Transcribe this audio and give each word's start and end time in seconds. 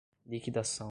liquidação 0.25 0.79